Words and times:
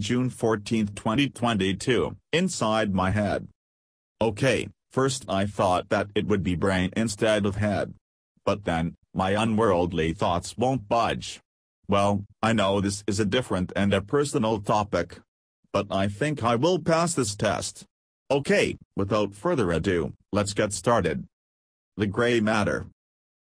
June 0.00 0.30
14, 0.30 0.88
2022, 0.88 2.16
inside 2.32 2.94
my 2.94 3.10
head. 3.10 3.48
Okay, 4.20 4.68
first 4.90 5.24
I 5.28 5.46
thought 5.46 5.88
that 5.90 6.08
it 6.14 6.26
would 6.26 6.42
be 6.42 6.54
brain 6.54 6.90
instead 6.96 7.46
of 7.46 7.56
head. 7.56 7.94
But 8.44 8.64
then, 8.64 8.94
my 9.14 9.30
unworldly 9.30 10.12
thoughts 10.12 10.56
won't 10.56 10.88
budge. 10.88 11.40
Well, 11.88 12.24
I 12.42 12.52
know 12.52 12.80
this 12.80 13.04
is 13.06 13.20
a 13.20 13.24
different 13.24 13.72
and 13.76 13.92
a 13.92 14.00
personal 14.00 14.60
topic. 14.60 15.18
But 15.72 15.86
I 15.90 16.08
think 16.08 16.42
I 16.42 16.56
will 16.56 16.80
pass 16.80 17.14
this 17.14 17.36
test. 17.36 17.84
Okay, 18.30 18.76
without 18.96 19.34
further 19.34 19.70
ado, 19.70 20.14
let's 20.32 20.54
get 20.54 20.72
started. 20.72 21.26
The 21.96 22.06
gray 22.06 22.40
matter. 22.40 22.86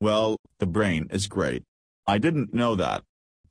Well, 0.00 0.36
the 0.58 0.66
brain 0.66 1.08
is 1.10 1.26
great. 1.26 1.62
I 2.06 2.18
didn't 2.18 2.52
know 2.52 2.74
that. 2.76 3.02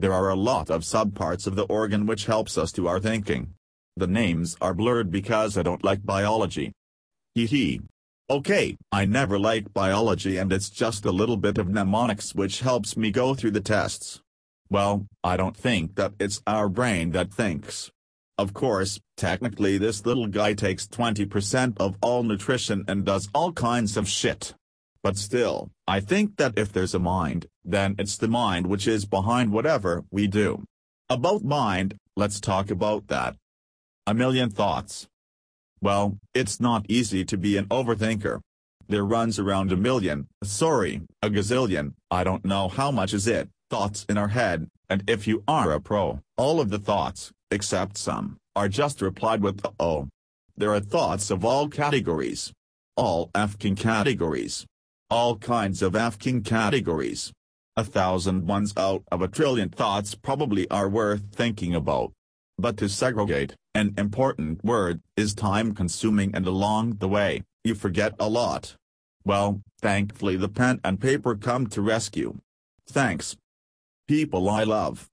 There 0.00 0.14
are 0.14 0.30
a 0.30 0.34
lot 0.34 0.70
of 0.70 0.80
subparts 0.80 1.46
of 1.46 1.56
the 1.56 1.64
organ 1.64 2.06
which 2.06 2.24
helps 2.24 2.56
us 2.56 2.72
to 2.72 2.88
our 2.88 2.98
thinking. 2.98 3.52
The 3.98 4.06
names 4.06 4.56
are 4.58 4.72
blurred 4.72 5.10
because 5.10 5.58
I 5.58 5.62
don't 5.62 5.84
like 5.84 6.06
biology. 6.06 6.72
Hee 7.34 7.44
hee. 7.44 7.80
Okay, 8.30 8.78
I 8.90 9.04
never 9.04 9.38
liked 9.38 9.74
biology 9.74 10.38
and 10.38 10.50
it's 10.54 10.70
just 10.70 11.04
a 11.04 11.12
little 11.12 11.36
bit 11.36 11.58
of 11.58 11.68
mnemonics 11.68 12.34
which 12.34 12.60
helps 12.60 12.96
me 12.96 13.10
go 13.10 13.34
through 13.34 13.50
the 13.50 13.60
tests. 13.60 14.22
Well, 14.70 15.04
I 15.22 15.36
don't 15.36 15.54
think 15.54 15.96
that 15.96 16.14
it's 16.18 16.40
our 16.46 16.70
brain 16.70 17.10
that 17.10 17.30
thinks. 17.30 17.90
Of 18.38 18.54
course, 18.54 19.00
technically 19.18 19.76
this 19.76 20.06
little 20.06 20.28
guy 20.28 20.54
takes 20.54 20.86
20% 20.86 21.76
of 21.78 21.96
all 22.00 22.22
nutrition 22.22 22.86
and 22.88 23.04
does 23.04 23.28
all 23.34 23.52
kinds 23.52 23.98
of 23.98 24.08
shit. 24.08 24.54
But 25.02 25.16
still, 25.16 25.70
I 25.86 26.00
think 26.00 26.36
that 26.36 26.58
if 26.58 26.72
there's 26.72 26.94
a 26.94 26.98
mind, 26.98 27.46
then 27.64 27.94
it's 27.98 28.16
the 28.16 28.28
mind 28.28 28.66
which 28.66 28.86
is 28.86 29.06
behind 29.06 29.50
whatever 29.50 30.04
we 30.10 30.26
do. 30.26 30.64
About 31.08 31.42
mind, 31.42 31.96
let's 32.16 32.38
talk 32.38 32.70
about 32.70 33.08
that. 33.08 33.36
A 34.06 34.14
million 34.14 34.50
thoughts. 34.50 35.08
Well, 35.80 36.18
it's 36.34 36.60
not 36.60 36.84
easy 36.88 37.24
to 37.24 37.38
be 37.38 37.56
an 37.56 37.66
overthinker. 37.66 38.40
There 38.88 39.04
runs 39.04 39.38
around 39.38 39.72
a 39.72 39.76
million, 39.76 40.26
sorry, 40.42 41.02
a 41.22 41.30
gazillion, 41.30 41.94
I 42.10 42.24
don't 42.24 42.44
know 42.44 42.68
how 42.68 42.90
much 42.90 43.14
is 43.14 43.26
it, 43.26 43.48
thoughts 43.70 44.04
in 44.08 44.18
our 44.18 44.28
head, 44.28 44.68
and 44.90 45.08
if 45.08 45.26
you 45.26 45.44
are 45.46 45.72
a 45.72 45.80
pro, 45.80 46.20
all 46.36 46.60
of 46.60 46.70
the 46.70 46.78
thoughts, 46.78 47.30
except 47.50 47.96
some, 47.96 48.36
are 48.56 48.68
just 48.68 49.00
replied 49.00 49.42
with 49.42 49.64
oh. 49.78 50.08
There 50.56 50.74
are 50.74 50.80
thoughts 50.80 51.30
of 51.30 51.44
all 51.44 51.68
categories. 51.68 52.52
All 52.96 53.30
Afghan 53.34 53.76
categories. 53.76 54.66
All 55.10 55.36
kinds 55.36 55.82
of 55.82 55.96
Afghan 55.96 56.42
categories. 56.42 57.32
A 57.76 57.84
thousand 57.84 58.46
ones 58.46 58.72
out 58.76 59.02
of 59.10 59.22
a 59.22 59.28
trillion 59.28 59.68
thoughts 59.68 60.14
probably 60.14 60.70
are 60.70 60.88
worth 60.88 61.32
thinking 61.32 61.74
about. 61.74 62.12
But 62.58 62.76
to 62.76 62.88
segregate, 62.88 63.54
an 63.74 63.94
important 63.98 64.64
word, 64.64 65.00
is 65.16 65.34
time 65.34 65.74
consuming 65.74 66.34
and 66.34 66.46
along 66.46 66.98
the 66.98 67.08
way, 67.08 67.42
you 67.64 67.74
forget 67.74 68.14
a 68.20 68.28
lot. 68.28 68.76
Well, 69.24 69.62
thankfully 69.80 70.36
the 70.36 70.48
pen 70.48 70.80
and 70.84 71.00
paper 71.00 71.34
come 71.34 71.66
to 71.68 71.82
rescue. 71.82 72.38
Thanks, 72.86 73.36
People 74.10 74.50
I 74.50 74.64
love. 74.64 75.08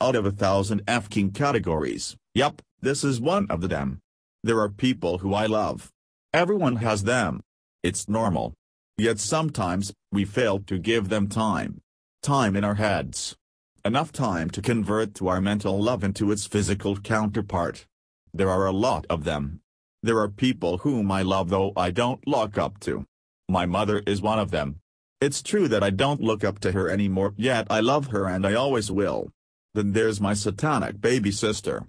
Out 0.00 0.14
of 0.14 0.24
a 0.24 0.30
thousand 0.30 0.82
Afghan 0.86 1.32
categories, 1.32 2.16
yup, 2.32 2.62
this 2.80 3.02
is 3.02 3.20
one 3.20 3.46
of 3.50 3.68
them. 3.68 3.98
There 4.44 4.60
are 4.60 4.68
people 4.68 5.18
who 5.18 5.34
I 5.34 5.46
love. 5.46 5.90
Everyone 6.32 6.76
has 6.76 7.02
them. 7.02 7.40
It's 7.82 8.08
normal. 8.08 8.54
Yet 9.00 9.18
sometimes, 9.18 9.94
we 10.12 10.26
fail 10.26 10.58
to 10.66 10.78
give 10.78 11.08
them 11.08 11.26
time. 11.26 11.80
Time 12.22 12.54
in 12.54 12.64
our 12.64 12.74
heads. 12.74 13.34
Enough 13.82 14.12
time 14.12 14.50
to 14.50 14.60
convert 14.60 15.14
to 15.14 15.28
our 15.28 15.40
mental 15.40 15.82
love 15.82 16.04
into 16.04 16.30
its 16.30 16.46
physical 16.46 16.98
counterpart. 16.98 17.86
There 18.34 18.50
are 18.50 18.66
a 18.66 18.72
lot 18.72 19.06
of 19.08 19.24
them. 19.24 19.60
There 20.02 20.18
are 20.18 20.28
people 20.28 20.76
whom 20.84 21.10
I 21.10 21.22
love 21.22 21.48
though 21.48 21.72
I 21.78 21.90
don't 21.90 22.20
look 22.28 22.58
up 22.58 22.78
to. 22.80 23.06
My 23.48 23.64
mother 23.64 24.02
is 24.06 24.20
one 24.20 24.38
of 24.38 24.50
them. 24.50 24.76
It's 25.18 25.40
true 25.40 25.66
that 25.68 25.82
I 25.82 25.88
don't 25.88 26.20
look 26.20 26.44
up 26.44 26.58
to 26.58 26.72
her 26.72 26.90
anymore, 26.90 27.32
yet 27.38 27.68
I 27.70 27.80
love 27.80 28.08
her 28.08 28.26
and 28.26 28.46
I 28.46 28.52
always 28.52 28.90
will. 28.90 29.30
Then 29.72 29.92
there's 29.92 30.20
my 30.20 30.34
satanic 30.34 31.00
baby 31.00 31.32
sister. 31.32 31.86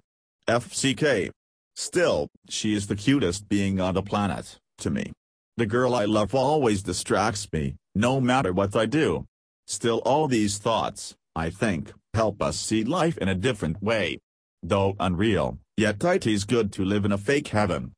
FCK. 0.48 1.30
Still, 1.76 2.28
she 2.48 2.72
is 2.72 2.86
the 2.86 2.96
cutest 2.96 3.50
being 3.50 3.82
on 3.82 3.92
the 3.92 4.02
planet, 4.02 4.58
to 4.78 4.88
me. 4.88 5.12
The 5.58 5.66
girl 5.66 5.94
I 5.94 6.06
love 6.06 6.34
always 6.34 6.82
distracts 6.82 7.46
me, 7.52 7.76
no 7.94 8.22
matter 8.22 8.54
what 8.54 8.74
I 8.74 8.86
do. 8.86 9.26
Still 9.66 9.98
all 9.98 10.26
these 10.26 10.56
thoughts, 10.56 11.14
I 11.36 11.50
think, 11.50 11.92
help 12.14 12.40
us 12.40 12.58
see 12.58 12.84
life 12.84 13.18
in 13.18 13.28
a 13.28 13.34
different 13.34 13.82
way. 13.82 14.18
Though 14.62 14.96
unreal, 14.98 15.58
yet 15.76 16.02
it 16.04 16.26
is 16.26 16.44
good 16.44 16.72
to 16.72 16.86
live 16.86 17.04
in 17.04 17.12
a 17.12 17.18
fake 17.18 17.48
heaven. 17.48 17.90